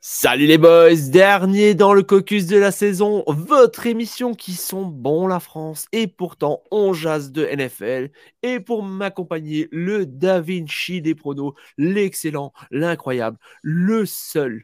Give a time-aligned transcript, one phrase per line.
[0.00, 5.26] Salut les boys, dernier dans le caucus de la saison, votre émission qui sont bon
[5.26, 5.86] la France.
[5.90, 8.10] Et pourtant on jase de NFL
[8.44, 14.62] et pour m'accompagner le Da Vinci des pronos, l'excellent, l'incroyable, le seul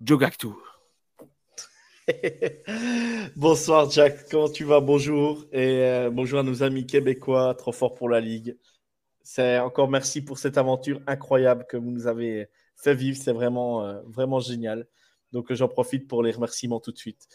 [0.00, 0.56] Joe Gactou.
[3.34, 4.78] Bonsoir Jack, comment tu vas?
[4.78, 5.44] Bonjour.
[5.50, 8.56] Et euh, bonjour à nos amis québécois, trop forts pour la Ligue.
[9.24, 13.18] C'est encore merci pour cette aventure incroyable que vous nous avez fait vivre.
[13.20, 14.86] C'est vraiment, euh, vraiment génial.
[15.32, 17.26] Donc, j'en profite pour les remerciements tout de suite.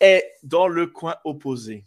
[0.00, 1.84] Et dans le coin opposé,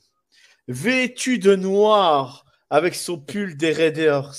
[0.68, 4.34] vêtu de noir avec son pull des Raiders,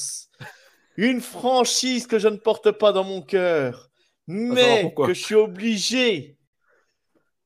[0.96, 3.90] une franchise que je ne porte pas dans mon cœur,
[4.26, 6.38] mais que je suis obligé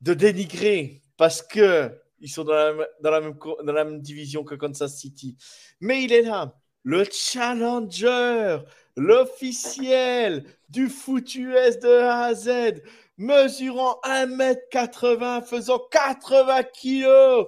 [0.01, 4.45] de dénigrer parce que ils sont dans la, dans la, même, dans la même division
[4.45, 5.37] que Kansas City.
[5.81, 8.59] Mais il est là, le challenger,
[8.97, 12.83] l'officiel du foot US de A à Z,
[13.17, 17.47] mesurant 1m80, faisant 80 kg,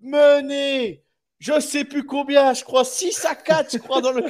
[0.00, 1.04] mené,
[1.40, 4.22] je sais plus combien, je crois 6 à 4, je crois, dans le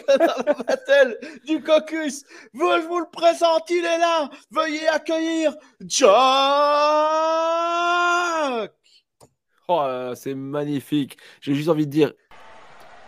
[0.65, 2.25] battle du caucus.
[2.55, 4.31] Vous, je vous le présente, il est là.
[4.53, 6.13] Veuillez accueillir Jack.
[9.67, 11.17] Oh, c'est magnifique.
[11.41, 12.13] J'ai juste envie de dire.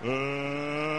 [0.04, 0.91] Uh,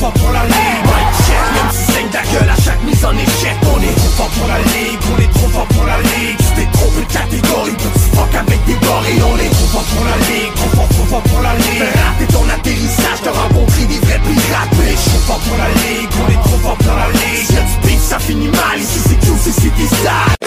[0.00, 3.04] fort, trop pour la ligue Mike check, même si saigne ta gueule à chaque mise
[3.04, 5.98] en échec On est trop fort pour la ligue, on est trop fort pour la
[6.00, 6.36] ligue.
[6.38, 10.04] Tu t'es trompé de catégorie, petit fuck avec des gorilles On est trop fort pour
[10.04, 11.84] la ligue, trop fort, trop fort pour la ligue.
[12.04, 16.28] Rater ton atterrissage, te rencontrer des vrais pirates je suis fort pour la ligue, on
[16.32, 17.46] est trop fort pour la ligue.
[17.46, 20.40] Si y'a du beef, ça finit mal, ici c'est c'est City Style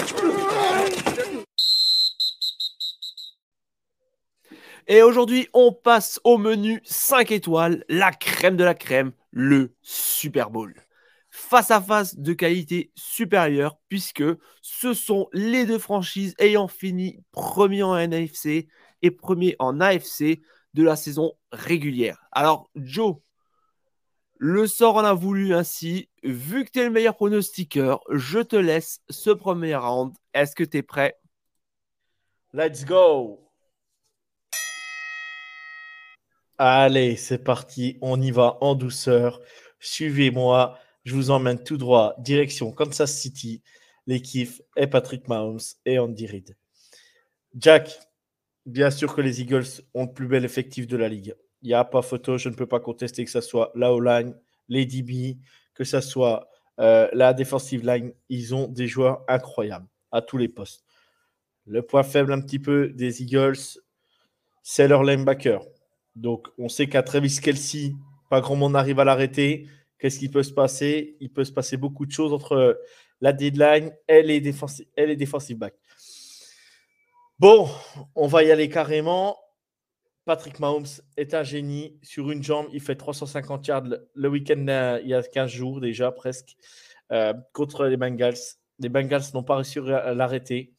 [4.86, 10.50] Et aujourd'hui, on passe au menu 5 étoiles, la crème de la crème, le Super
[10.50, 10.74] Bowl.
[11.30, 14.24] Face à face de qualité supérieure, puisque
[14.60, 18.68] ce sont les deux franchises ayant fini premier en NFC
[19.02, 20.42] et premier en AFC
[20.74, 22.18] de la saison régulière.
[22.30, 23.16] Alors, Joe,
[24.36, 26.10] le sort en a voulu ainsi.
[26.22, 30.12] Vu que tu es le meilleur pronostiqueur, je te laisse ce premier round.
[30.34, 31.16] Est-ce que tu es prêt?
[32.52, 33.43] Let's go
[36.58, 39.40] Allez, c'est parti, on y va en douceur.
[39.80, 43.60] Suivez-moi, je vous emmène tout droit, direction Kansas City.
[44.06, 46.56] L'équipe est Patrick Mahomes et Andy Reid.
[47.56, 47.98] Jack,
[48.66, 51.34] bien sûr que les Eagles ont le plus bel effectif de la ligue.
[51.62, 54.36] Il n'y a pas photo, je ne peux pas contester que ce soit la O-line,
[54.68, 55.38] les DB,
[55.74, 56.48] que ce soit
[56.78, 58.12] euh, la defensive line.
[58.28, 60.84] Ils ont des joueurs incroyables à tous les postes.
[61.66, 63.80] Le point faible un petit peu des Eagles,
[64.62, 65.64] c'est leur linebacker.
[66.16, 67.92] Donc, on sait qu'à Travis Kelsey,
[68.30, 69.68] pas grand monde arrive à l'arrêter.
[69.98, 71.16] Qu'est-ce qui peut se passer?
[71.20, 72.80] Il peut se passer beaucoup de choses entre
[73.20, 75.74] la deadline et les défensive, defensive back.
[77.38, 77.68] Bon,
[78.14, 79.36] on va y aller carrément.
[80.24, 80.86] Patrick Mahomes
[81.16, 81.98] est un génie.
[82.02, 86.12] Sur une jambe, il fait 350 yards le week-end il y a 15 jours déjà
[86.12, 86.56] presque
[87.12, 88.38] euh, contre les Bengals.
[88.78, 90.72] Les Bengals n'ont pas réussi à l'arrêter.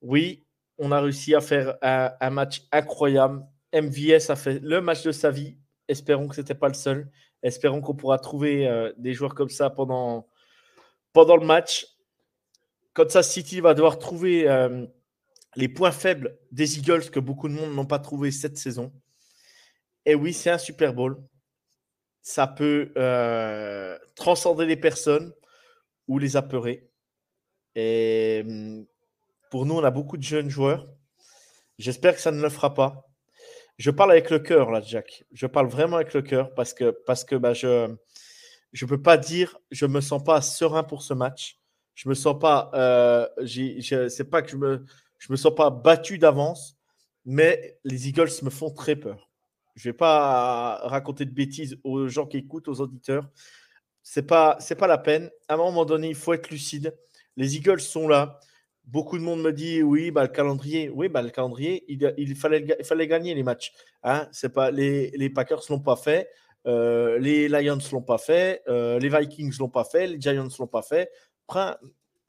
[0.00, 0.44] Oui,
[0.78, 3.44] on a réussi à faire un match incroyable.
[3.72, 5.56] MVS a fait le match de sa vie.
[5.88, 7.10] Espérons que ce n'était pas le seul.
[7.42, 10.26] Espérons qu'on pourra trouver euh, des joueurs comme ça pendant,
[11.14, 11.86] le match.
[12.94, 14.86] Kansas City va devoir trouver euh,
[15.56, 18.92] les points faibles des Eagles que beaucoup de monde n'ont pas trouvé cette saison.
[20.04, 21.22] Et oui, c'est un Super Bowl.
[22.20, 25.32] Ça peut euh, transcender les personnes
[26.06, 26.88] ou les apeurer.
[27.74, 28.86] Et hum,
[29.50, 30.88] pour nous, on a beaucoup de jeunes joueurs.
[31.78, 33.11] J'espère que ça ne le fera pas
[33.78, 35.24] je parle avec le cœur, là, Jack.
[35.32, 39.16] Je parle vraiment avec le cœur parce que, parce que bah, je ne peux pas
[39.16, 41.58] dire, je ne me sens pas serein pour ce match.
[41.94, 43.28] Je me sens pas, euh,
[44.08, 44.84] c'est pas que je me,
[45.18, 46.76] je me sens pas battu d'avance,
[47.24, 49.30] mais les Eagles me font très peur.
[49.74, 53.28] Je vais pas raconter de bêtises aux gens qui écoutent, aux auditeurs.
[54.02, 55.30] C'est pas, c'est pas la peine.
[55.48, 56.96] À un moment donné, il faut être lucide.
[57.36, 58.40] Les Eagles sont là.
[58.84, 63.06] Beaucoup de monde me dit oui, bah, le calendrier, oui, bah, le calendrier, il, fallait,
[63.06, 63.72] gagner les matchs.
[64.02, 64.28] Hein.
[64.32, 66.28] C'est pas, les, Packers ne l'ont pas fait,
[66.66, 70.20] euh, les Lions ne l'ont pas fait, euh, les Vikings ne l'ont pas fait, les
[70.20, 71.10] Giants ne l'ont pas fait,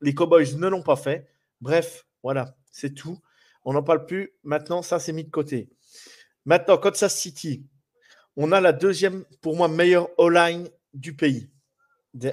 [0.02, 1.28] les Cowboys ne l'ont pas fait.
[1.60, 3.18] Bref, voilà, c'est tout.
[3.66, 4.32] On n'en parle plus.
[4.44, 5.70] Maintenant, ça, c'est mis de côté.
[6.46, 7.66] Maintenant, Kansas City,
[8.36, 11.50] on a la deuxième, pour moi, meilleure O-line du pays,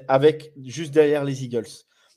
[0.08, 1.69] avec juste derrière les Eagles.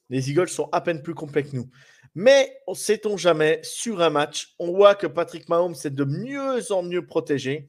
[0.10, 1.70] Les Eagles sont à peine plus complets que nous.
[2.16, 6.72] Mais on sait-on jamais, sur un match, on voit que Patrick Mahomes est de mieux
[6.72, 7.68] en mieux protégé.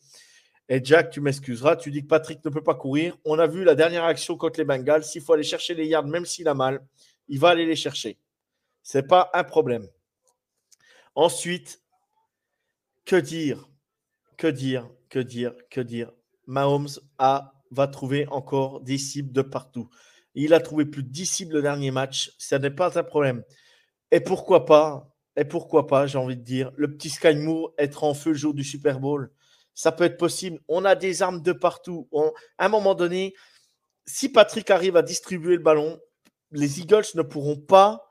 [0.69, 3.17] Et Jack, tu m'excuseras, tu dis que Patrick ne peut pas courir.
[3.25, 5.05] On a vu la dernière action contre les Bengals.
[5.05, 6.87] S'il faut aller chercher les yards, même s'il a mal,
[7.29, 8.19] il va aller les chercher.
[8.83, 9.89] Ce n'est pas un problème.
[11.15, 11.83] Ensuite,
[13.05, 13.69] que dire
[14.37, 16.13] Que dire Que dire Que dire?
[16.47, 16.89] Mahomes
[17.19, 19.89] va trouver encore des cibles de partout.
[20.35, 22.33] Il a trouvé plus de 10 cibles le dernier match.
[22.39, 23.45] Ce n'est pas un problème.
[24.11, 28.05] Et pourquoi pas, et pourquoi pas, j'ai envie de dire, le petit Sky Moore être
[28.05, 29.31] en feu le jour du Super Bowl.
[29.75, 30.61] Ça peut être possible.
[30.69, 32.09] On a des armes de partout.
[32.59, 33.35] à un moment donné,
[34.07, 35.99] si Patrick arrive à distribuer le ballon,
[36.53, 38.09] les Eagles ne pourront pas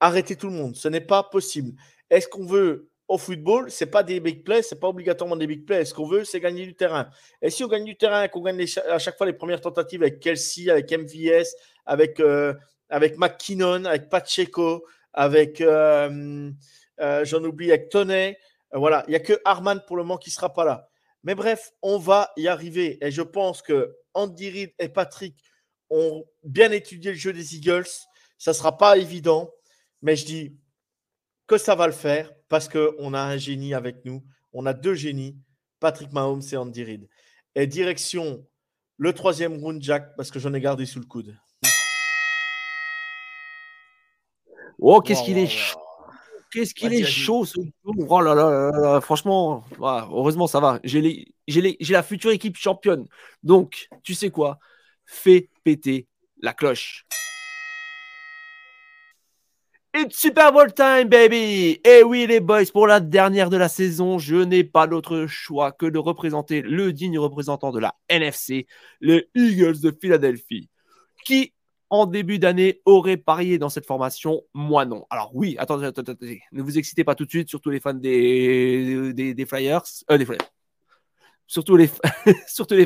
[0.00, 0.76] arrêter tout le monde.
[0.76, 1.72] Ce n'est pas possible.
[2.10, 5.36] Est-ce qu'on veut au football, ce n'est pas des big plays, ce n'est pas obligatoirement
[5.36, 5.84] des big plays.
[5.84, 7.08] Ce qu'on veut, c'est gagner du terrain.
[7.40, 10.18] Et si on gagne du terrain qu'on gagne à chaque fois les premières tentatives avec
[10.20, 11.54] Kelsey, avec MVS,
[11.84, 12.52] avec, euh,
[12.88, 14.84] avec McKinnon, avec Pacheco,
[15.16, 18.38] avec, j'en oublie, avec Toney.
[18.74, 20.88] Euh, voilà, il n'y a que Arman pour le moment qui ne sera pas là.
[21.22, 22.98] Mais bref, on va y arriver.
[23.00, 25.36] Et je pense que Andy Reid et Patrick
[25.90, 27.88] ont bien étudié le jeu des Eagles.
[28.38, 29.50] Ça ne sera pas évident,
[30.02, 30.56] mais je dis
[31.46, 34.22] que ça va le faire parce qu'on a un génie avec nous.
[34.52, 35.38] On a deux génies,
[35.80, 37.08] Patrick Mahomes et Andy Reid.
[37.54, 38.46] Et direction
[38.98, 41.36] le troisième round, Jack, parce que j'en ai gardé sous le coude.
[44.78, 45.78] Oh, qu'est-ce qu'il est chaud.
[46.52, 50.80] Qu'est-ce qu'il est chaud ce Oh là là, franchement, heureusement ça va.
[50.84, 51.26] J'ai
[51.90, 53.06] la future équipe championne.
[53.42, 54.58] Donc, tu sais quoi?
[55.04, 56.06] Fais péter
[56.40, 57.06] la cloche.
[59.98, 61.80] It's Super Bowl time, baby!
[61.82, 65.72] Et oui, les boys, pour la dernière de la saison, je n'ai pas d'autre choix
[65.72, 68.66] que de représenter le digne représentant de la NFC,
[69.00, 70.68] les Eagles de Philadelphie,
[71.24, 71.54] qui
[71.90, 74.42] en début d'année aurait parié dans cette formation?
[74.54, 75.06] Moi non.
[75.10, 76.42] Alors oui, attendez, attendez, attendez.
[76.52, 79.82] ne vous excitez pas tout de suite, surtout les fans des, Flyers.
[80.10, 80.18] Euh.
[81.48, 81.86] Surtout les,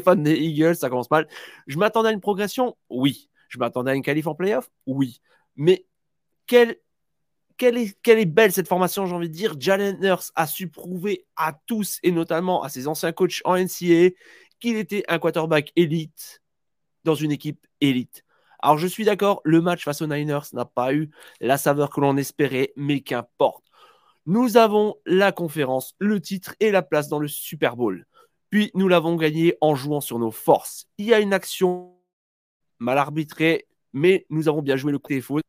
[0.01, 1.27] fans des Eagles, ça commence mal.
[1.67, 2.77] Je m'attendais à une progression?
[2.91, 3.31] Oui.
[3.49, 4.71] Je m'attendais à une qualif en playoff?
[4.85, 5.23] Oui.
[5.57, 5.87] Mais
[6.47, 6.77] quelle,
[7.57, 9.59] quelle, est, quelle est belle cette formation, j'ai envie de dire.
[9.59, 14.11] Jalen Nurse a su prouver à tous, et notamment à ses anciens coachs en NCAA,
[14.61, 16.43] qu'il était un quarterback élite
[17.05, 18.25] dans une équipe élite.
[18.63, 21.11] Alors je suis d'accord, le match face aux Niners n'a pas eu
[21.41, 23.65] la saveur que l'on espérait, mais qu'importe.
[24.27, 28.07] Nous avons la conférence, le titre et la place dans le Super Bowl.
[28.51, 30.87] Puis nous l'avons gagné en jouant sur nos forces.
[30.99, 31.97] Il y a une action
[32.79, 35.41] mal arbitrée, mais nous avons bien joué le côté faux.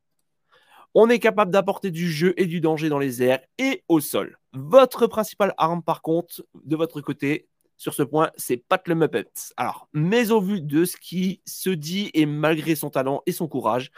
[0.94, 4.38] On est capable d'apporter du jeu et du danger dans les airs et au sol.
[4.54, 7.48] Votre principale arme, par contre, de votre côté,
[7.82, 9.26] sur ce point, c'est Pat le Muppet.
[9.58, 13.48] Alors, mais au vu de ce qui se dit et malgré son talent et son
[13.48, 13.90] courage,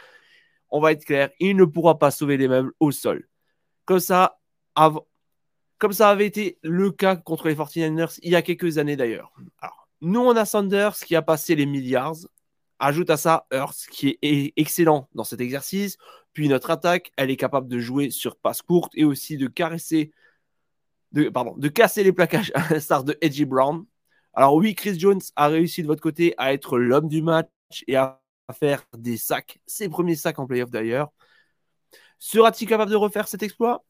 [0.70, 3.28] on va être clair, il ne pourra pas sauver les meubles au sol.
[3.84, 4.38] Comme ça,
[6.00, 9.34] avait été le cas contre les 49ers il y a quelques années d'ailleurs.
[9.60, 12.16] Alors, nous, on a Sanders qui a passé les milliards.
[12.78, 15.98] Ajoute à ça Earth qui est excellent dans cet exercice.
[16.32, 20.10] Puis notre attaque, elle est capable de jouer sur passe courte et aussi de caresser
[21.14, 23.84] de, casser les plaquages à l'instar de Edgy Brown.
[24.32, 27.48] Alors oui, Chris Jones a réussi de votre côté à être l'homme du match
[27.86, 28.20] et à
[28.52, 31.12] faire des sacs, ses premiers sacs en playoff d'ailleurs.
[32.18, 33.84] Sera-t-il capable de refaire cet exploit?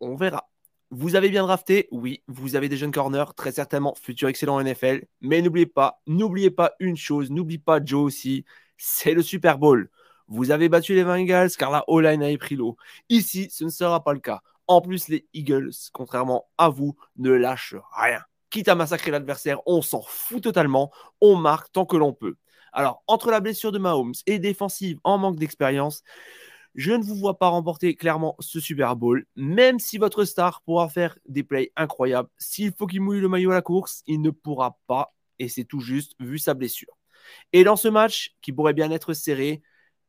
[0.00, 0.48] On verra.
[0.90, 5.04] Vous avez bien drafté, oui, vous avez des jeunes corners, très certainement futur excellent NFL,
[5.20, 8.44] mais n'oubliez pas, n'oubliez pas une chose, n'oubliez pas Joe aussi,
[8.76, 9.90] c'est le Super Bowl.
[10.28, 12.76] Vous avez battu les Bengals car la O-line a pris l'eau.
[13.08, 14.42] Ici, ce ne sera pas le cas.
[14.68, 18.20] En plus, les Eagles, contrairement à vous, ne lâchent rien.
[18.50, 20.90] Quitte à massacrer l'adversaire, on s'en fout totalement.
[21.20, 22.36] On marque tant que l'on peut.
[22.72, 26.02] Alors, entre la blessure de Mahomes et défensive en manque d'expérience,
[26.74, 30.88] je ne vous vois pas remporter clairement ce Super Bowl, même si votre star pourra
[30.88, 32.28] faire des plays incroyables.
[32.36, 35.64] S'il faut qu'il mouille le maillot à la course, il ne pourra pas, et c'est
[35.64, 36.98] tout juste vu sa blessure.
[37.54, 39.62] Et dans ce match, qui pourrait bien être serré,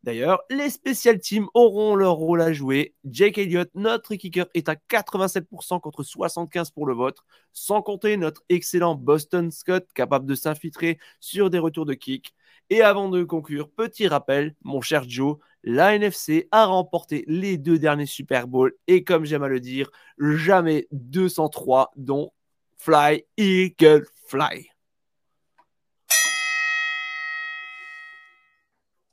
[0.08, 2.96] D'ailleurs, les special teams auront leur rôle à jouer.
[3.04, 8.42] Jake Elliott, notre kicker, est à 87% contre 75% pour le vôtre, sans compter notre
[8.48, 12.34] excellent Boston Scott, capable de s'infiltrer sur des retours de kick.
[12.70, 17.78] Et avant de conclure, petit rappel, mon cher Joe, la NFC a remporté les deux
[17.78, 22.32] derniers Super Bowls et comme j'aime à le dire, jamais 203 dont
[22.78, 24.70] Fly Eagle Fly.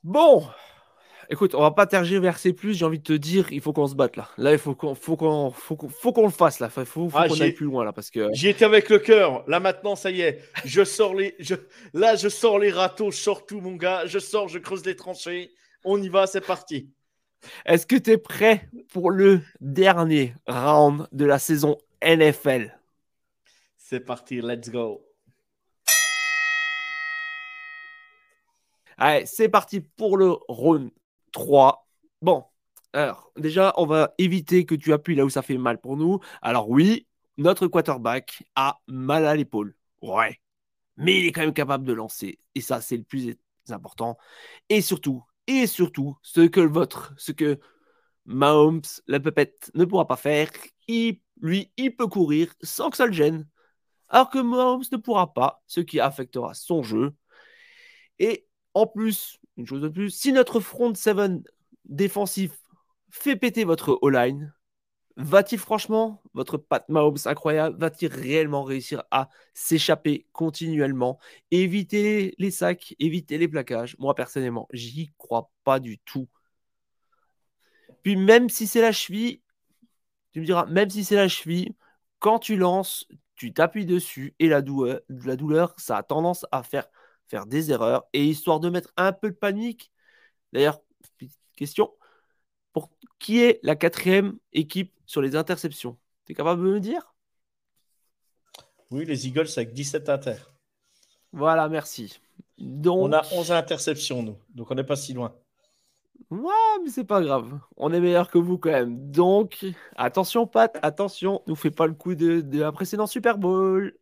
[0.04, 0.46] Bon,
[1.30, 2.74] écoute, on va pas tergiverser plus.
[2.74, 4.28] J'ai envie de te dire, il faut qu'on se batte là.
[4.38, 6.70] Là, il faut qu'on, faut qu'on, faut qu'on, le fasse là.
[6.76, 8.28] Il faut, ah, qu'on aille plus loin là parce que.
[8.32, 9.44] J'y étais avec le cœur.
[9.48, 10.40] Là maintenant, ça y est.
[10.64, 11.54] Je sors les, je...
[11.92, 14.06] là, je sors les râteaux, je sors tout mon gars.
[14.06, 15.52] Je sors, je creuse les tranchées.
[15.84, 16.88] On y va, c'est parti.
[17.66, 22.76] Est-ce que tu es prêt pour le dernier round de la saison NFL
[23.76, 25.04] C'est parti, let's go.
[28.96, 30.90] Allez, c'est parti pour le round
[31.34, 31.86] 3.
[32.22, 32.44] Bon,
[32.92, 36.20] alors déjà, on va éviter que tu appuies là où ça fait mal pour nous.
[36.40, 39.74] Alors oui, notre quarterback a mal à l'épaule.
[40.00, 40.40] Ouais.
[40.96, 42.38] Mais il est quand même capable de lancer.
[42.54, 43.36] Et ça, c'est le plus
[43.68, 44.16] important.
[44.68, 47.58] Et surtout, et surtout, ce que votre, ce que
[48.26, 50.50] Mahomes, la pépette, ne pourra pas faire,
[50.88, 53.48] lui, il peut courir sans que ça le gêne.
[54.08, 57.12] Alors que Mahomes ne pourra pas, ce qui affectera son jeu.
[58.20, 61.16] Et en plus, une chose de plus, si notre front 7
[61.84, 62.52] défensif
[63.10, 64.52] fait péter votre O-line,
[65.16, 71.20] Va-t-il franchement, votre Pat Mahomes incroyable, va-t-il réellement réussir à s'échapper continuellement,
[71.52, 73.96] éviter les sacs, éviter les plaquages?
[74.00, 76.28] Moi personnellement, j'y crois pas du tout.
[78.02, 79.40] Puis même si c'est la cheville,
[80.32, 81.76] tu me diras, même si c'est la cheville,
[82.18, 83.06] quand tu lances,
[83.36, 86.88] tu t'appuies dessus et la douleur, la douleur, ça a tendance à faire,
[87.28, 88.04] faire des erreurs.
[88.12, 89.92] Et histoire de mettre un peu de panique,
[90.52, 90.80] d'ailleurs,
[91.56, 91.92] question,
[92.72, 95.98] pour qui est la quatrième équipe sur les interceptions?
[96.26, 97.14] Tu es capable de me dire?
[98.90, 100.36] Oui, les Eagles avec 17 inter.
[101.32, 102.20] Voilà, merci.
[102.58, 102.98] Donc...
[102.98, 104.38] On a 11 interceptions, nous.
[104.50, 105.34] Donc on n'est pas si loin.
[106.30, 106.52] Ouais,
[106.82, 107.58] mais c'est pas grave.
[107.76, 109.10] On est meilleur que vous quand même.
[109.10, 109.64] Donc,
[109.96, 113.96] attention, Pat, attention, nous fais pas le coup de, de la précédente Super Bowl.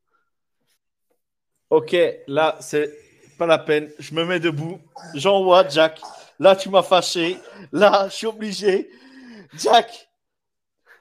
[1.71, 2.95] Ok, là, c'est
[3.37, 3.91] pas la peine.
[3.99, 4.81] Je me mets debout.
[5.15, 6.01] J'envoie Jack.
[6.39, 7.39] Là, tu m'as fâché.
[7.73, 8.91] Là, je suis obligé.
[9.55, 10.09] Jack,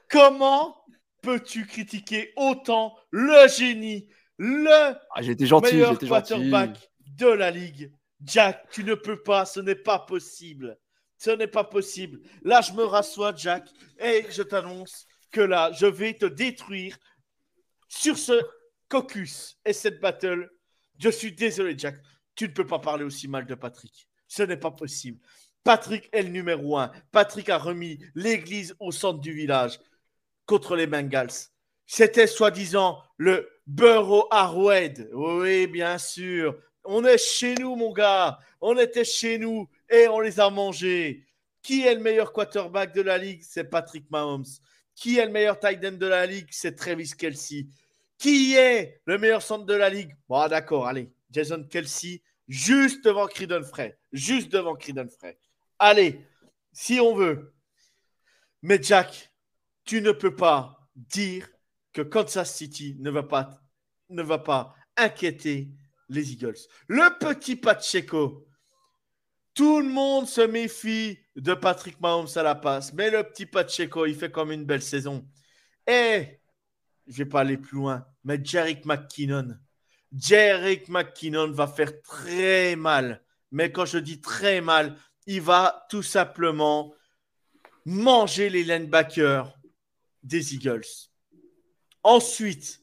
[0.09, 0.77] comment
[1.21, 4.07] peux-tu critiquer autant le génie,
[4.37, 7.93] le ah, j'étais gentil, meilleur j'étais quarterback de la ligue?
[8.23, 10.77] Jack, tu ne peux pas, ce n'est pas possible.
[11.17, 12.19] Ce n'est pas possible.
[12.43, 13.67] Là, je me rassois, Jack,
[13.99, 16.97] et je t'annonce que là, je vais te détruire
[17.87, 18.41] sur ce
[18.89, 20.49] caucus et cette battle.
[20.97, 21.95] Je suis désolé, Jack.
[22.41, 24.07] Tu ne peux pas parler aussi mal de Patrick.
[24.27, 25.19] Ce n'est pas possible.
[25.63, 26.91] Patrick est le numéro un.
[27.11, 29.79] Patrick a remis l'église au centre du village
[30.47, 31.51] contre les Bengals.
[31.85, 35.07] C'était soi-disant le Burrow Arrowhead.
[35.13, 36.57] Oui, bien sûr.
[36.83, 38.39] On est chez nous, mon gars.
[38.59, 41.27] On était chez nous et on les a mangés.
[41.61, 43.43] Qui est le meilleur quarterback de la ligue?
[43.43, 44.45] C'est Patrick Mahomes.
[44.95, 46.47] Qui est le meilleur tight end de la ligue?
[46.49, 47.67] C'est Travis Kelsey.
[48.17, 50.15] Qui est le meilleur centre de la ligue?
[50.27, 51.11] Bon, d'accord, allez.
[51.29, 53.97] Jason Kelsey, juste devant Creedon Frey.
[54.11, 55.39] Juste devant Creedon Frey.
[55.79, 56.21] Allez,
[56.73, 57.53] si on veut.
[58.61, 59.31] Mais Jack,
[59.85, 61.47] tu ne peux pas dire
[61.93, 63.61] que Kansas City ne va pas,
[64.09, 65.71] ne va pas inquiéter
[66.09, 66.57] les Eagles.
[66.87, 68.45] Le petit Pacheco,
[69.53, 74.05] tout le monde se méfie de Patrick Mahomes à la passe, mais le petit Pacheco,
[74.05, 75.25] il fait comme une belle saison.
[75.87, 76.41] Et,
[77.07, 79.57] je vais pas aller plus loin, mais Jerick McKinnon,
[80.15, 83.23] Jerick McKinnon va faire très mal.
[83.51, 86.93] Mais quand je dis très mal, il va tout simplement
[87.85, 89.53] manger les linebackers
[90.23, 90.85] des Eagles.
[92.03, 92.81] Ensuite,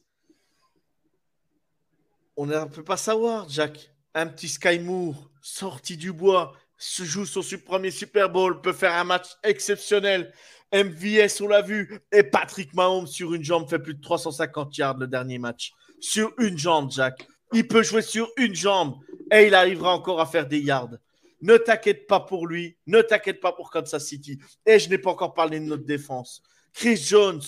[2.35, 3.93] on ne peut pas savoir, Jack.
[4.15, 8.95] Un petit Sky Moore sorti du bois, se joue son premier Super Bowl, peut faire
[8.95, 10.33] un match exceptionnel.
[10.73, 11.99] MVS, on l'a vu.
[12.11, 16.33] Et Patrick Mahomes sur une jambe fait plus de 350 yards le dernier match sur
[16.37, 17.27] une jambe, Jack.
[17.53, 18.99] Il peut jouer sur une jambe
[19.31, 20.97] et il arrivera encore à faire des yards.
[21.41, 24.39] Ne t'inquiète pas pour lui, ne t'inquiète pas pour Kansas City.
[24.65, 26.43] Et je n'ai pas encore parlé de notre défense.
[26.73, 27.41] Chris Jones,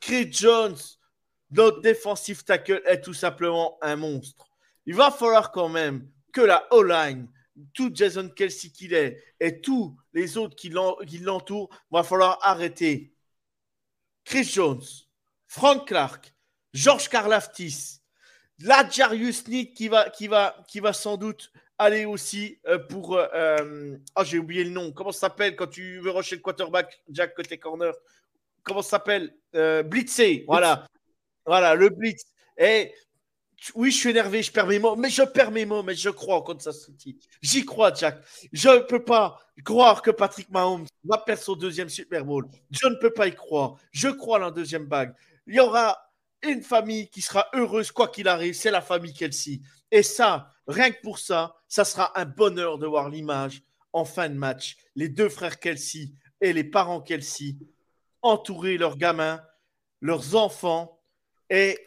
[0.00, 0.76] Chris Jones,
[1.50, 4.46] notre défensif tackle est tout simplement un monstre.
[4.86, 7.28] Il va falloir quand même que la O-line,
[7.72, 13.14] tout Jason Kelsey qu'il est et tous les autres qui l'entourent, va falloir arrêter.
[14.24, 14.82] Chris Jones,
[15.46, 16.33] Frank Clark,
[16.74, 18.00] George Karlaftis,
[18.58, 23.16] la Jarius qui va, qui, va, qui va sans doute aller aussi euh, pour.
[23.16, 24.92] Euh, ah, j'ai oublié le nom.
[24.92, 27.94] Comment ça s'appelle quand tu veux rusher le quarterback, Jack, côté corner?
[28.62, 29.34] Comment ça s'appelle?
[29.54, 30.44] Euh, Blitzer.
[30.46, 30.86] Voilà.
[31.46, 32.24] Voilà, le blitz.
[32.56, 32.92] Et
[33.74, 36.10] oui, je suis énervé, je perds mes mots, mais je perds mes mots, mais je
[36.10, 37.18] crois en Kansas City.
[37.42, 38.18] J'y crois, Jack.
[38.52, 42.46] Je ne peux pas croire que Patrick Mahomes va perdre son deuxième Super Bowl.
[42.70, 43.76] Je ne peux pas y croire.
[43.92, 45.14] Je crois à la deuxième bague.
[45.46, 45.98] Il y aura
[46.44, 49.60] une famille qui sera heureuse quoi qu'il arrive, c'est la famille Kelsey.
[49.90, 54.28] Et ça, rien que pour ça, ça sera un bonheur de voir l'image en fin
[54.28, 54.76] de match.
[54.94, 57.56] Les deux frères Kelsey et les parents Kelsey
[58.22, 59.42] entourer leurs gamins,
[60.00, 61.00] leurs enfants
[61.50, 61.78] et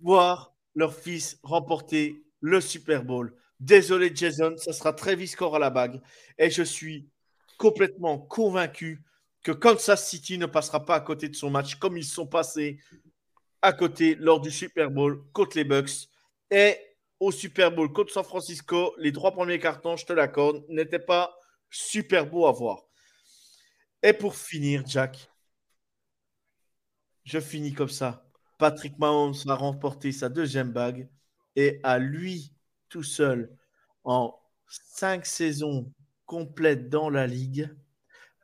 [0.00, 3.34] voir leur fils remporter le Super Bowl.
[3.60, 6.00] Désolé Jason, ça sera très vite score à la bague.
[6.38, 7.08] Et je suis
[7.56, 9.02] complètement convaincu
[9.42, 12.78] que Kansas City ne passera pas à côté de son match comme ils sont passés
[13.64, 16.10] à côté lors du Super Bowl contre les Bucks.
[16.50, 16.76] Et
[17.18, 21.34] au Super Bowl contre San Francisco, les trois premiers cartons, je te l'accorde, n'étaient pas
[21.70, 22.82] super beaux à voir.
[24.02, 25.30] Et pour finir, Jack,
[27.24, 28.28] je finis comme ça.
[28.58, 31.08] Patrick Mahomes a remporté sa deuxième bague
[31.56, 32.52] et à lui
[32.90, 33.56] tout seul
[34.04, 35.90] en cinq saisons
[36.26, 37.74] complètes dans la ligue,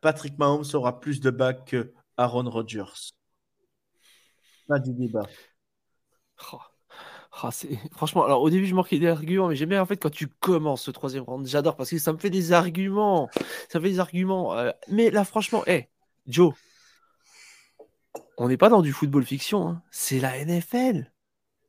[0.00, 3.12] Patrick Mahomes aura plus de bagues que Aaron Rodgers.
[4.70, 5.26] Pas du débat.
[6.52, 6.58] Oh.
[7.42, 7.48] Oh,
[7.92, 10.28] franchement, alors au début, je manquais des arguments, mais j'aime bien en fait quand tu
[10.28, 11.44] commences ce troisième round.
[11.44, 13.28] J'adore parce que ça me fait des arguments.
[13.68, 14.56] Ça me fait des arguments.
[14.56, 15.88] Euh, mais là, franchement, hé,
[16.28, 16.54] Joe,
[18.36, 19.68] on n'est pas dans du football fiction.
[19.68, 19.82] Hein.
[19.90, 21.10] C'est la NFL.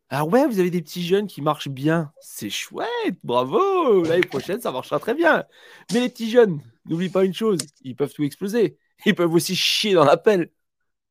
[0.09, 2.11] Alors ouais, vous avez des petits jeunes qui marchent bien.
[2.21, 4.03] C'est chouette, bravo.
[4.03, 5.45] L'année prochaine, ça marchera très bien.
[5.91, 8.77] Mais les petits jeunes, n'oublie pas une chose, ils peuvent tout exploser.
[9.07, 10.51] Ils peuvent aussi chier dans la pelle.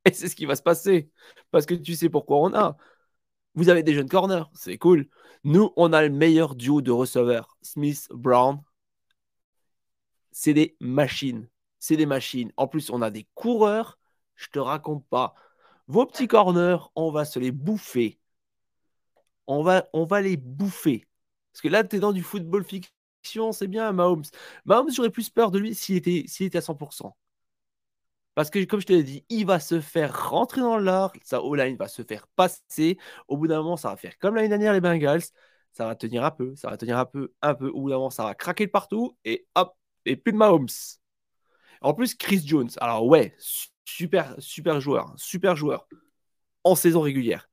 [0.04, 1.10] Et c'est ce qui va se passer.
[1.50, 2.76] Parce que tu sais pourquoi on a.
[3.54, 5.08] Vous avez des jeunes corners, c'est cool.
[5.44, 7.56] Nous, on a le meilleur duo de receveurs.
[7.62, 8.60] Smith, Brown.
[10.32, 11.48] C'est des machines.
[11.78, 12.52] C'est des machines.
[12.56, 13.98] En plus, on a des coureurs.
[14.36, 15.34] Je te raconte pas.
[15.88, 18.20] Vos petits corners, on va se les bouffer.
[19.46, 21.06] On va, on va les bouffer.
[21.52, 24.24] Parce que là, tu es dans du football fiction, c'est bien, Mahomes.
[24.64, 27.16] Mahomes, j'aurais plus peur de lui s'il était, s'il était à 100%.
[28.40, 31.42] Parce que, comme je te l'ai dit, il va se faire rentrer dans l'art, sa
[31.42, 32.96] O-line va se faire passer.
[33.28, 35.24] Au bout d'un moment, ça va faire comme l'année dernière, les Bengals.
[35.74, 37.68] Ça va tenir un peu, ça va tenir un peu, un peu.
[37.68, 40.68] Au bout d'un moment, ça va craquer de partout et hop, et plus de Mahomes.
[41.82, 42.70] En plus, Chris Jones.
[42.78, 43.36] Alors, ouais,
[43.84, 45.86] super, super joueur, super joueur
[46.64, 47.50] en saison régulière.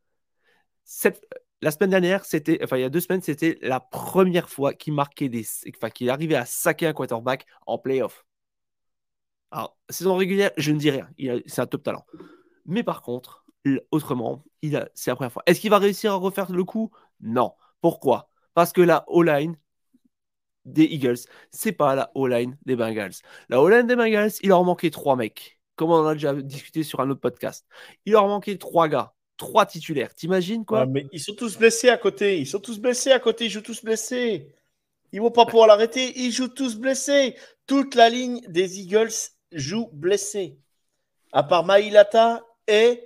[1.62, 4.94] la semaine dernière, c'était, enfin, il y a deux semaines, c'était la première fois qu'il
[4.94, 8.26] marquait des, enfin, qu'il arrivait à saquer un quarterback en playoff.
[9.51, 11.10] Alors, saison régulière, je ne dis rien.
[11.46, 12.06] C'est un top talent.
[12.66, 13.46] Mais par contre,
[13.92, 14.44] autrement,
[14.94, 15.44] c'est la première fois.
[15.46, 16.92] Est-ce qu'il va réussir à refaire le coup?
[17.22, 17.54] Non.
[17.82, 18.30] Pourquoi?
[18.54, 19.56] Parce que la O-line
[20.66, 21.20] des Eagles,
[21.51, 23.14] c'est pas la O-line des Bengals.
[23.48, 25.60] La O-line des Bengals, il leur manquait trois mecs.
[25.75, 27.66] Comme on en a déjà discuté sur un autre podcast.
[28.05, 30.14] Il leur manquait trois gars, trois titulaires.
[30.16, 30.88] T'imagines quoi?
[30.88, 32.40] Mais ils sont tous blessés à côté.
[32.40, 33.46] Ils sont tous blessés à côté.
[33.46, 34.53] Ils jouent tous blessés.
[35.14, 36.20] Ils vont pas pouvoir l'arrêter.
[36.20, 37.38] Ils jouent tous blessés.
[37.68, 39.14] Toute la ligne des Eagles
[39.51, 40.60] joue blessé.
[41.31, 43.03] À part Maïlata et.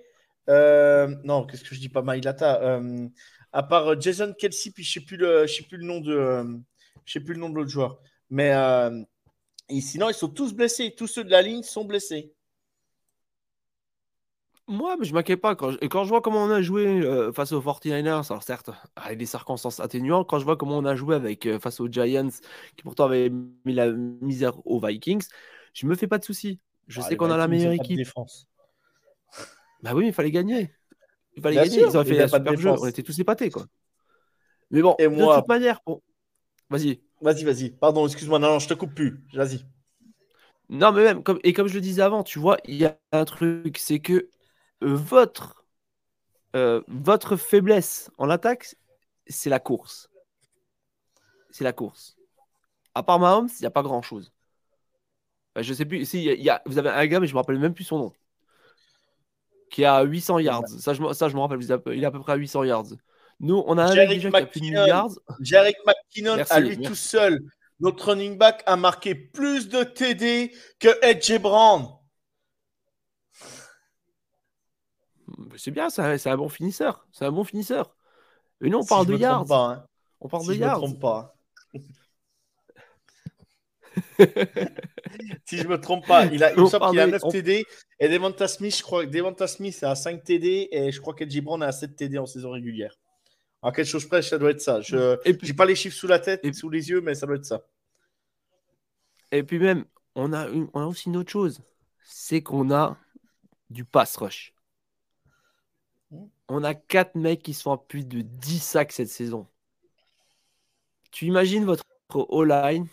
[0.50, 3.08] Euh, non, qu'est-ce que je dis pas Maïlata euh,
[3.52, 6.14] À part Jason Kelsey, puis je sais plus le, je sais plus le nom de,
[6.14, 6.58] euh,
[7.06, 8.00] je sais plus le nom de l'autre joueur.
[8.30, 8.54] Mais
[9.82, 10.94] sinon, ils sont tous blessés.
[10.96, 12.34] Tous ceux de la ligne sont blessés.
[14.68, 15.56] Moi, je ne m'inquiète pas.
[15.56, 17.02] Quand je, quand je vois comment on a joué
[17.34, 20.96] face aux 49ers, alors certes, avec des circonstances atténuantes, quand je vois comment on a
[20.96, 22.30] joué avec, face aux Giants,
[22.78, 25.28] qui pourtant avaient mis la misère aux Vikings,
[25.74, 26.60] je me fais pas de soucis.
[26.88, 27.98] Je ah, sais qu'on a la meilleure équipe.
[27.98, 28.48] Défense.
[29.82, 30.74] Bah oui, il fallait gagner.
[31.36, 31.80] Il fallait gagner.
[31.82, 32.70] ils ont fait un super jeu.
[32.72, 33.66] On était tous épatés, quoi.
[34.70, 35.82] Mais bon, de toute manière,
[36.70, 37.02] vas-y.
[37.22, 37.72] Vas-y, vas-y.
[37.72, 38.40] Pardon, excuse-moi.
[38.40, 39.24] Non, non, je te coupe plus.
[39.34, 39.66] Vas-y.
[40.70, 42.98] Non, mais même, comme, et comme je le disais avant, tu vois, il y a
[43.12, 44.30] un truc, c'est que
[44.84, 45.66] euh, votre,
[46.56, 48.76] euh, votre faiblesse en attaque,
[49.28, 50.10] c'est la course.
[51.50, 52.16] C'est la course.
[52.96, 54.32] À part Mahomes, il n'y a pas grand-chose.
[55.56, 56.06] Je je sais plus.
[56.06, 58.14] Si, y a, vous avez un gars, mais je me rappelle même plus son nom.
[59.70, 60.68] Qui a 800 yards.
[60.68, 61.60] Ça, je, ça, je me rappelle.
[61.62, 62.86] Il est à peu près à 800 yards.
[63.40, 65.12] Nous, on a un mec qui a plus de 1000 yards.
[65.40, 67.42] Jarek McKinnon, à lui tout seul,
[67.80, 71.88] notre running back a marqué plus de TD que Edge Brown.
[75.58, 77.08] C'est bien, c'est un bon finisseur.
[77.12, 77.96] C'est un bon finisseur.
[78.62, 79.46] Et nous, on parle de yards.
[79.46, 79.86] Pas, hein.
[80.20, 80.76] On parle de yards.
[80.76, 81.36] Je me trompe pas.
[85.46, 87.66] si je me trompe pas, il a, il me semble qu'il a 9 TD
[88.00, 91.42] et Devonta Smith, je crois que Devonta Smith a 5 TD et je crois que
[91.42, 92.98] Brown a 7 TD en saison régulière.
[93.62, 94.82] En quelque chose près, ça doit être ça.
[94.82, 97.36] Je n'ai pas les chiffres sous la tête, et sous les yeux, mais ça doit
[97.36, 97.62] être ça.
[99.32, 101.62] Et puis même, on a, une, on a aussi une autre chose,
[102.04, 102.98] c'est qu'on a
[103.70, 104.54] du pass rush.
[106.50, 109.48] On a 4 mecs qui sont à plus de 10 sacs cette saison.
[111.12, 112.88] Tu imagines votre O-line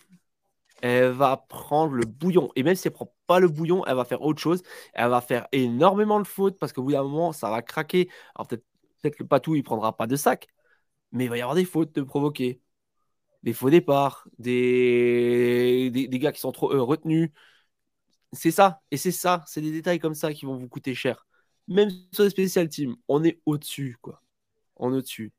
[0.82, 2.50] elle va prendre le bouillon.
[2.56, 4.62] Et même si elle prend pas le bouillon, elle va faire autre chose.
[4.94, 8.08] Elle va faire énormément de fautes parce qu'au bout d'un moment, ça va craquer.
[8.34, 8.64] Alors peut-être
[9.02, 10.48] peut le patou, il prendra pas de sac,
[11.12, 12.60] mais il va y avoir des fautes de provoquer.
[13.44, 17.30] Des faux départs, des, des, gars qui sont trop euh, retenus.
[18.32, 18.80] C'est ça.
[18.90, 19.44] Et c'est ça.
[19.46, 21.26] C'est des détails comme ça qui vont vous coûter cher.
[21.68, 24.22] Même sur les spécial teams, on est au-dessus, quoi.
[24.76, 25.32] On est au-dessus.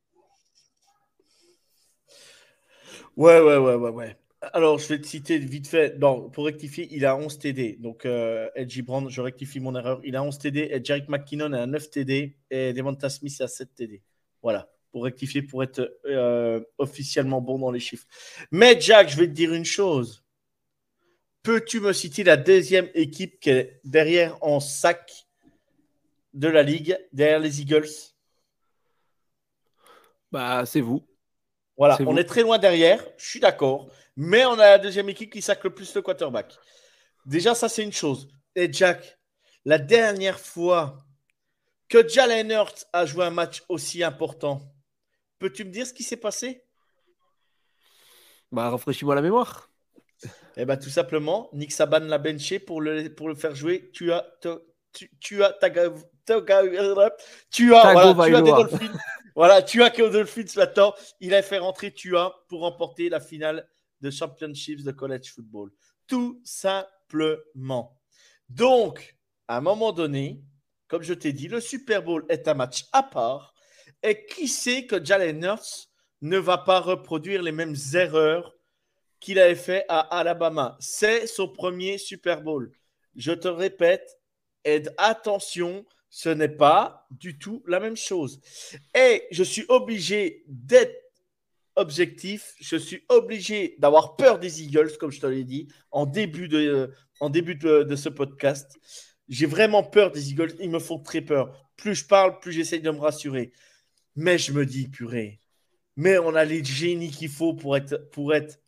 [3.15, 4.17] Ouais, ouais, ouais, ouais, ouais.
[4.41, 5.97] Alors, je vais te citer vite fait.
[5.99, 7.77] Non, pour rectifier, il a 11 TD.
[7.79, 8.49] Donc, euh,
[8.83, 9.99] Brand, je rectifie mon erreur.
[10.05, 10.69] Il a 11 TD.
[10.71, 12.37] Et Jarek McKinnon a 9 TD.
[12.49, 14.01] Et Devonta Smith a 7 TD.
[14.41, 14.69] Voilà.
[14.91, 18.07] Pour rectifier, pour être euh, officiellement bon dans les chiffres.
[18.51, 20.23] Mais, Jack, je vais te dire une chose.
[21.43, 25.27] Peux-tu me citer la deuxième équipe qui est derrière en sac
[26.33, 27.89] de la ligue, derrière les Eagles?
[30.31, 31.08] Bah, c'est vous.
[31.79, 32.17] Voilà, on vous.
[32.19, 33.89] est très loin derrière, je suis d'accord.
[34.17, 36.53] Mais on a la deuxième équipe qui sac le plus le quarterback.
[37.25, 38.27] Déjà, ça, c'est une chose.
[38.53, 39.17] Et Jack,
[39.63, 40.97] la dernière fois
[41.87, 44.61] que Jalen Hurts a joué un match aussi important,
[45.39, 46.65] peux-tu me dire ce qui s'est passé?
[48.51, 49.69] Bah, rafraîchis-moi la mémoire.
[50.57, 53.89] Eh bien, tout simplement, Nick Saban l'a benché pour le, pour le faire jouer.
[53.93, 54.25] Tu as,
[54.91, 55.79] tu, tu as, tu
[57.73, 58.51] as, Tago voilà, tu as des.
[58.51, 58.91] Dolphins.
[59.39, 60.93] voilà, tu as que Dolphins maintenant.
[61.21, 63.65] Il a fait rentrer Tua pour remporter la finale
[64.01, 65.71] de Championships de college football.
[66.07, 67.97] Tout simplement.
[68.49, 69.15] Donc,
[69.47, 70.43] à un moment donné,
[70.89, 73.53] comme je t'ai dit, le Super Bowl est un match à part.
[74.03, 75.87] Et qui sait que Jalen Hurts
[76.19, 78.57] ne va pas reproduire les mêmes erreurs
[79.21, 80.75] qu'il avait fait à Alabama.
[80.81, 82.73] C'est son premier Super Bowl.
[83.15, 84.19] Je te répète,
[84.65, 88.41] et attention, ce n'est pas du tout la même chose.
[88.95, 90.95] Et je suis obligé d'être
[91.75, 92.55] objectif.
[92.59, 96.91] Je suis obligé d'avoir peur des Eagles, comme je te l'ai dit en début de,
[97.19, 98.77] en début de ce podcast.
[99.29, 100.55] J'ai vraiment peur des Eagles.
[100.59, 101.71] Ils me font très peur.
[101.77, 103.51] Plus je parle, plus j'essaye de me rassurer.
[104.15, 105.39] Mais je me dis, purée,
[105.95, 108.59] mais on a les génies qu'il faut pour être, pour être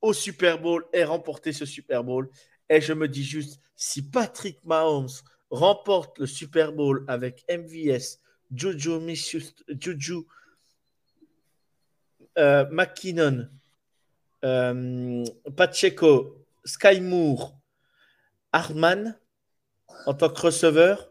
[0.00, 2.30] au Super Bowl et remporter ce Super Bowl.
[2.68, 5.08] Et je me dis juste, si Patrick Mahomes
[5.50, 8.20] remporte le Super Bowl avec MVS,
[8.54, 10.26] Juju, Smith- Juju
[12.38, 13.48] euh, McKinnon,
[14.44, 15.24] euh,
[15.56, 17.58] Pacheco, Sky Moore,
[18.52, 21.10] en tant que receveur,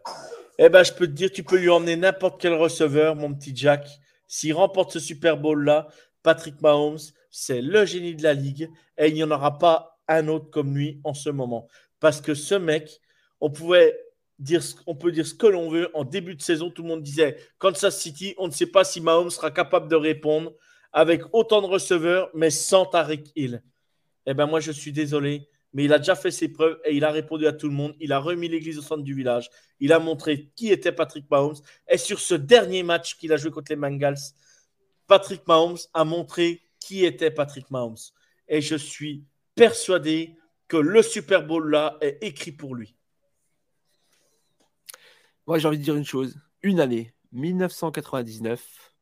[0.58, 3.54] eh ben, je peux te dire, tu peux lui emmener n'importe quel receveur, mon petit
[3.54, 3.88] Jack.
[4.26, 5.88] S'il remporte ce Super Bowl-là,
[6.22, 6.98] Patrick Mahomes,
[7.30, 10.76] c'est le génie de la ligue et il n'y en aura pas un autre comme
[10.76, 11.68] lui en ce moment.
[12.00, 13.00] Parce que ce mec,
[13.40, 13.96] on pouvait
[14.86, 15.90] on peut dire ce que l'on veut.
[15.94, 19.00] En début de saison, tout le monde disait Kansas City, on ne sait pas si
[19.00, 20.52] Mahomes sera capable de répondre
[20.92, 23.62] avec autant de receveurs, mais sans Tariq Hill.
[24.26, 27.04] Eh ben moi, je suis désolé, mais il a déjà fait ses preuves et il
[27.04, 27.94] a répondu à tout le monde.
[28.00, 29.50] Il a remis l'église au centre du village.
[29.78, 31.56] Il a montré qui était Patrick Mahomes.
[31.88, 34.16] Et sur ce dernier match qu'il a joué contre les Bengals,
[35.06, 37.98] Patrick Mahomes a montré qui était Patrick Mahomes.
[38.48, 40.36] Et je suis persuadé
[40.68, 42.96] que le Super Bowl là est écrit pour lui.
[45.46, 46.36] Moi, j'ai envie de dire une chose.
[46.62, 48.94] Une année, 1999,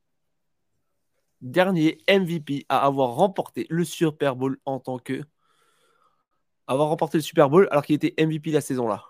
[1.41, 5.23] dernier MVP à avoir remporté le Super Bowl en tant que.
[6.67, 9.05] Avoir remporté le Super Bowl alors qu'il était MVP la saison-là.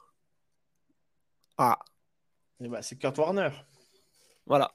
[1.56, 1.78] Ah,
[2.60, 3.50] ben, c'est Kurt Warner.
[4.46, 4.74] voilà.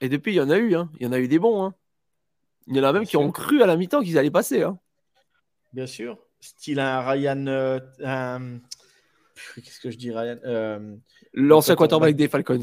[0.00, 0.74] Et depuis, il y en a eu.
[0.74, 0.90] Hein.
[1.00, 1.62] Il y en a eu des bons.
[1.64, 1.74] Hein.
[2.66, 4.62] Il y en a même Bien qui ont cru à la mi-temps qu'ils allaient passer.
[4.62, 4.78] Hein.
[5.72, 6.18] Bien sûr.
[6.40, 7.46] Style un Ryan.
[7.46, 8.58] euh, un-
[9.56, 10.96] Qu'est-ce que je dis, Ryan Euh,
[11.34, 12.16] L'ancien quarterback.
[12.16, 12.60] des Falcons.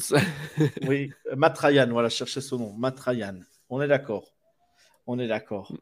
[0.88, 2.74] Oui, Matt Ryan, voilà, je cherchais son nom.
[2.74, 3.40] Matt Ryan.
[3.70, 4.34] On est d'accord.
[5.06, 5.76] On est d'accord.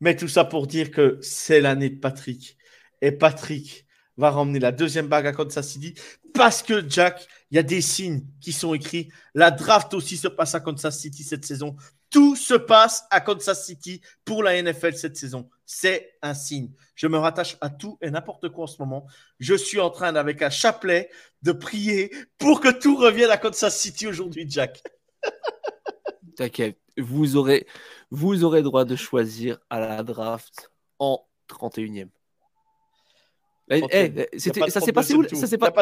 [0.00, 2.56] Mais tout ça pour dire que c'est l'année de Patrick.
[3.00, 3.85] Et Patrick
[4.16, 5.94] va ramener la deuxième bague à Kansas City
[6.34, 9.08] parce que Jack, il y a des signes qui sont écrits.
[9.34, 11.76] La draft aussi se passe à Kansas City cette saison.
[12.10, 15.48] Tout se passe à Kansas City pour la NFL cette saison.
[15.64, 16.70] C'est un signe.
[16.94, 19.06] Je me rattache à tout et n'importe quoi en ce moment.
[19.38, 21.10] Je suis en train, avec un chapelet,
[21.42, 24.82] de prier pour que tout revienne à Kansas City aujourd'hui, Jack.
[26.36, 27.66] T'inquiète, vous aurez,
[28.10, 32.08] vous droit de choisir à la draft en 31e.
[33.70, 34.26] Eh, eh, de
[34.68, 35.72] ça s'est passé où 32e Ça s'est pas...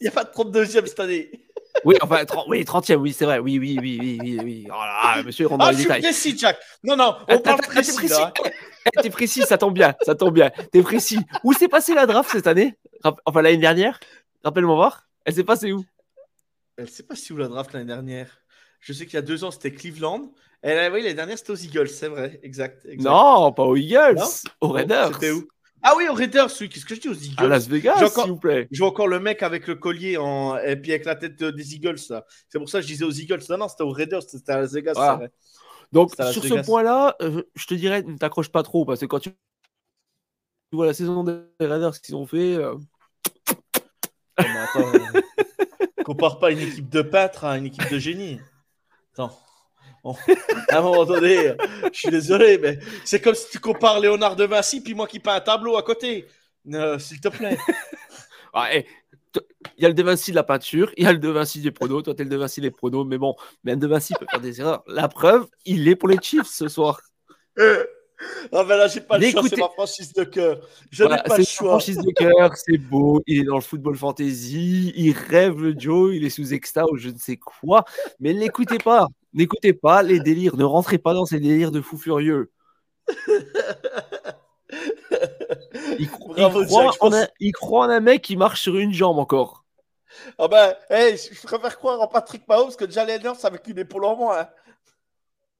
[0.00, 1.30] Il n'y a pas de 32e cette année.
[1.84, 3.40] Oui, enfin, 30, oui, 30e, oui, c'est vrai.
[3.40, 4.64] Oui, oui, oui, oui, oui, oui.
[4.68, 6.02] Oh là monsieur, rentre dans Ah, les je suis détails.
[6.02, 6.56] précis, Jack.
[6.84, 8.22] Non, non, on Attends, parle précis, t'es précis.
[8.86, 10.50] Eh, T'es précis, ça tombe bien, ça tombe bien.
[10.70, 11.18] T'es précis.
[11.42, 12.76] Où s'est passée la draft cette année?
[13.26, 13.98] Enfin, l'année dernière?
[14.44, 15.08] Rappelle-moi voir.
[15.24, 15.84] Elle s'est passée où?
[16.76, 18.28] Elle sait pas si où la draft l'année dernière?
[18.78, 20.32] Je sais qu'il y a deux ans, c'était Cleveland.
[20.62, 22.38] Et là, oui, l'année dernière, c'était aux Eagles, c'est vrai.
[22.44, 22.86] Exact.
[22.86, 23.02] exact.
[23.10, 24.28] Non, pas aux Eagles, Non?
[24.60, 25.12] Aux Raiders.
[25.14, 25.48] C'était où?
[25.86, 26.68] Ah oui, aux Raiders, oui.
[26.70, 27.44] Qu'est-ce que je dis aux Eagles?
[27.44, 28.66] À Las Vegas, J'ai encore- s'il vous plaît.
[28.70, 30.56] Je vois encore le mec avec le collier en...
[30.56, 31.98] et puis avec la tête euh, des Eagles.
[31.98, 33.40] C'est pour ça que je disais aux Eagles.
[33.50, 34.94] Non, non, c'était aux Raiders, c'était à Las Vegas.
[34.94, 35.12] Voilà.
[35.12, 35.30] c'est vrai.
[35.92, 39.20] Donc, sur ce point-là, euh, je te dirais, ne t'accroche pas trop, parce que quand
[39.20, 42.74] tu tu vois la saison des Raiders qu'ils ont fait, euh,
[44.36, 45.20] attends, euh,
[46.04, 48.40] compare pas une équipe de pâtres à une équipe de génie.
[49.12, 49.38] Attends.
[50.04, 50.14] On-
[50.68, 51.56] À un moment donné, euh,
[51.92, 55.18] je suis désolé, mais c'est comme si tu compares Léonard de Vinci puis moi qui
[55.18, 56.26] peins un tableau à côté.
[56.72, 57.56] Euh, S'il te plaît.
[58.56, 58.84] Ah, Il
[59.82, 61.72] y a le De Vinci de la peinture, il y a le De Vinci des
[61.72, 62.04] pronos.
[62.04, 64.60] Toi, t'es le De Vinci des pronos, mais bon, même De Vinci peut faire des
[64.60, 64.84] erreurs.
[64.86, 67.00] La preuve, il est pour les Chiefs ce soir.
[68.52, 70.60] Ah ben là, j'ai pas le choix, c'est ma franchise de cœur.
[70.90, 71.68] Je Voilà, n'ai pas le choix.
[71.70, 76.14] franchise de cœur, c'est beau, il est dans le football fantasy, il rêve le Joe,
[76.14, 77.84] il est sous exta ou je ne sais quoi.
[78.20, 81.98] Mais n'écoutez pas, n'écoutez pas les délires, ne rentrez pas dans ces délires de fous
[81.98, 82.50] furieux.
[85.98, 88.36] Il, cro- il Bravo, croit Jack, en pense- un, il croit en un mec qui
[88.36, 89.64] marche sur une jambe encore.
[90.38, 94.04] Ah ben, hey, je préfère croire en Patrick Mahomes que Jalen Hurts avec une épaule
[94.04, 94.40] en moins.
[94.40, 94.48] hein.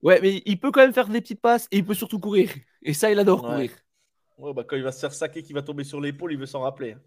[0.01, 2.49] Ouais, mais il peut quand même faire des petites passes et il peut surtout courir.
[2.83, 3.49] Et ça, il adore Ouais.
[3.49, 3.71] courir.
[4.37, 6.45] Ouais, bah, quand il va se faire saquer, qu'il va tomber sur l'épaule, il veut
[6.45, 6.93] s'en rappeler.
[6.93, 6.99] hein.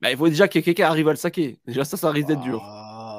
[0.00, 1.60] Bah, il faut déjà que quelqu'un arrive à le saquer.
[1.66, 2.60] Déjà, ça, ça risque d'être dur.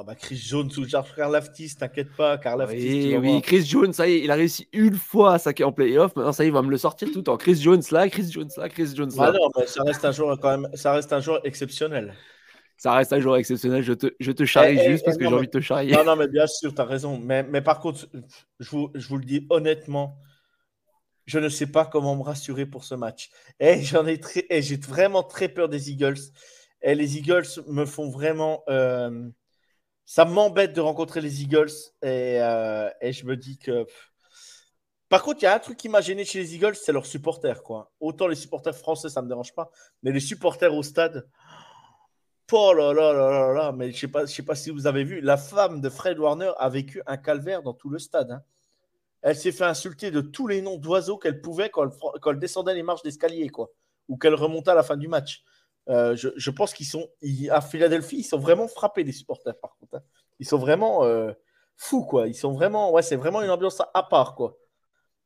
[0.02, 2.76] Ah, bah Chris Jones ou George Karlaftis, t'inquiète pas, Karlaftis.
[2.76, 3.42] Oui, oui, voir.
[3.44, 6.16] Chris Jones, ça y est, il a réussi une fois à saquer en playoff.
[6.16, 7.38] Maintenant, ça y est, il va me le sortir tout le temps.
[7.38, 9.26] Chris Jones là, Chris Jones là, Chris Jones là.
[9.28, 12.16] Ah non, mais ça reste un joueur quand même, ça reste un joueur exceptionnel.
[12.78, 13.84] Ça reste un joueur exceptionnel.
[13.84, 15.52] Je te, je te charrie Eh, eh, juste parce eh, que non, j'ai envie de
[15.52, 15.94] te charrier.
[15.94, 17.20] Non, non, mais bien sûr, t'as raison.
[17.20, 18.08] Mais, mais par contre,
[18.60, 20.18] je vous, je vous le dis honnêtement,
[21.28, 23.30] je ne sais pas comment me rassurer pour ce match.
[23.60, 26.18] Et j'en ai très, et j'ai vraiment très peur des Eagles.
[26.82, 29.30] Et les Eagles me font vraiment, euh,
[30.12, 31.72] ça m'embête de rencontrer les Eagles.
[32.02, 33.86] Et, euh, je me dis que.
[35.08, 37.06] Par contre, il y a un truc qui m'a gêné chez les Eagles, c'est leurs
[37.06, 37.64] supporters.
[37.64, 37.94] Quoi.
[38.02, 39.72] Autant les supporters français, ça ne me dérange pas,
[40.04, 41.30] mais les supporters au stade.
[42.52, 44.86] Oh là là là là là, mais je sais pas, je sais pas si vous
[44.86, 48.32] avez vu, la femme de Fred Warner a vécu un calvaire dans tout le stade.
[48.32, 48.42] hein.
[49.22, 52.40] Elle s'est fait insulter de tous les noms d'oiseaux qu'elle pouvait quand elle, quand elle
[52.40, 53.70] descendait les marches d'escalier, quoi,
[54.10, 55.46] ou qu'elle remontait à la fin du match.
[55.92, 59.60] Euh, je, je pense qu'ils sont ils- à Philadelphie, ils sont vraiment frappés les supporters
[59.60, 59.96] par contre.
[59.98, 60.02] hein.
[60.40, 61.32] Ils sont vraiment euh,
[61.78, 62.28] fous, quoi.
[62.28, 64.58] Ils sont vraiment, ouais, c'est vraiment une ambiance à, à part, quoi.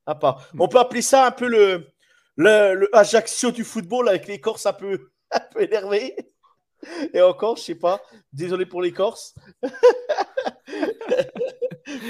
[0.05, 0.49] À part.
[0.59, 1.87] On peut appeler ça un peu le
[2.37, 6.15] le, le Ajaccio du football avec les Corses un peu un peu énervés.
[7.13, 8.01] Et encore, je sais pas.
[8.33, 9.33] Désolé pour les Corses.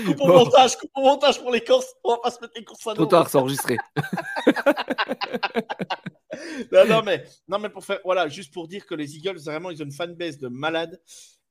[0.05, 0.45] coupe au Bon.
[0.45, 1.93] montage, coupe au montage pour les Corses.
[2.03, 3.09] On va pas se mettre les Corses à Trop dos.
[3.09, 3.77] tard, c'est enregistré.
[6.89, 9.81] Non, mais, non, mais pour faire, voilà, juste pour dire que les Eagles, vraiment, ils
[9.81, 10.99] ont une fanbase de malades.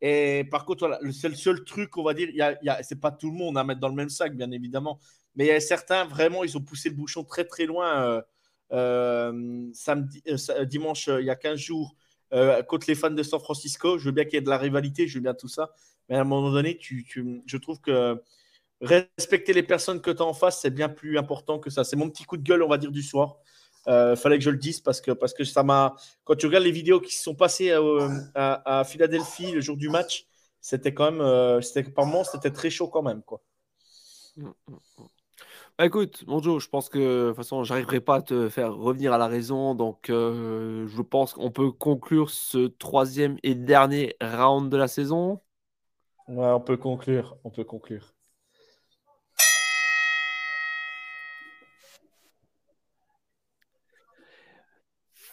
[0.01, 2.83] Et par contre, voilà, c'est le seul truc, on va dire, y a, y a-
[2.83, 4.99] c'est pas tout le monde à mettre dans le même sac, bien évidemment.
[5.37, 8.03] Mais certains, vraiment, ils ont poussé le bouchon très, très loin.
[8.05, 8.23] euh,
[8.73, 11.95] euh, samedi, euh, dimanche, il y a 15 jours,
[12.69, 13.99] contre les fans de San Francisco.
[13.99, 15.71] Je veux bien qu'il y ait de la rivalité, je veux bien tout ça.
[16.09, 18.21] Mais à un moment donné, tu, tu- je trouve que
[18.81, 21.85] respecter les personnes que tu as en face, c'est bien plus important que ça.
[21.85, 23.37] C'est mon petit coup de gueule, on va dire, du soir.
[23.89, 25.95] Euh, fallait que je le dise parce que, parce que ça m'a.
[26.25, 29.77] Quand tu regardes les vidéos qui se sont passées euh, à, à Philadelphie le jour
[29.77, 30.27] du match,
[30.61, 31.21] c'était quand même.
[31.21, 33.23] euh, c'était, par moments, c'était très chaud quand même.
[33.23, 33.43] Quoi.
[35.79, 38.75] Bah, écoute, mon Joe, je pense que de toute façon, j'arriverai pas à te faire
[38.75, 39.75] revenir à la raison.
[39.75, 45.41] Donc, euh, je pense qu'on peut conclure ce troisième et dernier round de la saison.
[46.29, 47.39] Ouais, on peut conclure.
[47.45, 48.14] On peut conclure.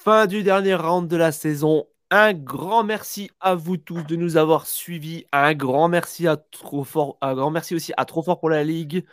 [0.03, 1.85] Fin du dernier round de la saison.
[2.09, 5.25] Un grand merci à vous tous de nous avoir suivis.
[5.31, 8.63] Un grand merci à trop fort, un grand merci aussi à Trop fort pour la
[8.63, 9.05] ligue.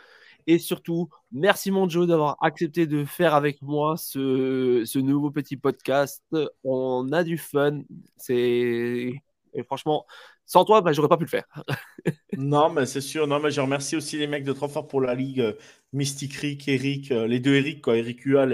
[0.47, 6.23] Et surtout, merci mon Joe d'avoir accepté de faire avec moi ce, nouveau petit podcast.
[6.63, 7.81] On a du fun.
[8.17, 9.13] C'est
[9.53, 10.07] et franchement,
[10.45, 11.45] sans toi, bah, j'aurais pas pu le faire.
[12.37, 13.27] Non, mais c'est sûr.
[13.27, 15.57] Non, mais je remercie aussi les mecs de Trop Fort pour la Ligue.
[15.93, 17.97] Mystic Rick, Eric, euh, les deux Eric, quoi.
[17.97, 18.53] Eric Hual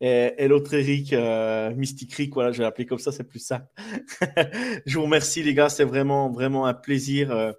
[0.00, 1.72] et, l'autre Eric, euh,
[2.16, 2.34] Rick.
[2.34, 3.66] Voilà, je vais l'appeler comme ça, c'est plus simple.
[4.86, 5.68] je vous remercie, les gars.
[5.68, 7.30] C'est vraiment, vraiment un plaisir.
[7.30, 7.52] euh,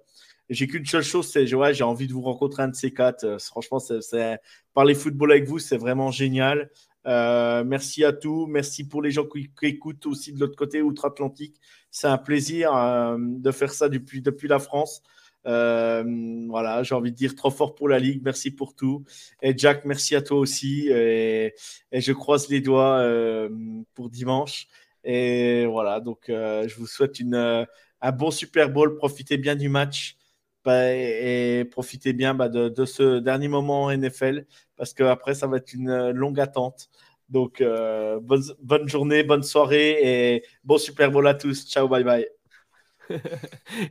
[0.48, 3.24] j'ai qu'une seule chose, c'est ouais, j'ai envie de vous rencontrer un de ces quatre.
[3.24, 4.38] Euh, franchement, c'est,
[4.74, 6.70] parler football avec vous, c'est vraiment génial.
[7.04, 8.46] Merci à tous.
[8.46, 11.60] Merci pour les gens qui, écoutent aussi de l'autre côté, outre-Atlantique.
[11.90, 12.72] C'est un plaisir
[13.18, 15.02] de faire ça depuis, depuis la France.
[15.46, 16.04] Euh,
[16.48, 18.20] voilà, j'ai envie de dire trop fort pour la Ligue.
[18.24, 19.04] Merci pour tout.
[19.42, 20.88] Et Jack, merci à toi aussi.
[20.90, 21.54] Et,
[21.92, 23.48] je croise les doigts euh,
[23.94, 24.66] pour dimanche.
[25.04, 27.66] Et voilà, donc euh, je vous souhaite une,
[28.00, 28.96] un bon Super Bowl.
[28.96, 30.16] Profitez bien du match.
[30.64, 35.58] Bah, et, profitez bien bah, de, ce dernier moment en NFL parce qu'après, ça va
[35.58, 36.90] être une longue attente.
[37.28, 41.68] Donc, bonne, bonne journée, bonne soirée et bon Super Bowl à tous.
[41.68, 42.35] Ciao, bye bye.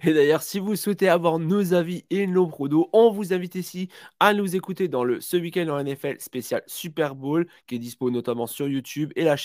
[0.03, 3.89] Et d'ailleurs, si vous souhaitez avoir nos avis et nos prodos, on vous invite ici
[4.19, 8.09] à nous écouter dans le Ce week-end en NFL spécial Super Bowl, qui est dispo
[8.11, 9.35] notamment sur YouTube et la,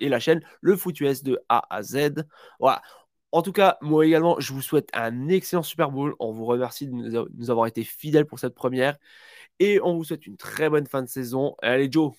[0.00, 2.24] et la chaîne Le Foot US de A à Z.
[2.60, 2.82] Voilà.
[3.32, 6.14] En tout cas, moi également, je vous souhaite un excellent Super Bowl.
[6.18, 6.92] On vous remercie de
[7.34, 8.96] nous avoir été fidèles pour cette première.
[9.58, 11.56] Et on vous souhaite une très bonne fin de saison.
[11.62, 12.14] Allez, Joe,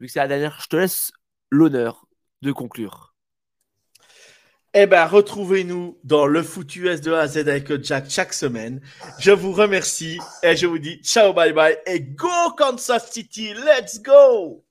[0.00, 1.12] vu que c'est la dernière, je te laisse
[1.50, 2.06] l'honneur
[2.42, 3.15] de conclure.
[4.78, 8.82] Eh bien, retrouvez-nous dans le foot US de A à Z avec Jack chaque semaine.
[9.18, 14.02] Je vous remercie et je vous dis ciao, bye bye et go Kansas City, let's
[14.02, 14.65] go!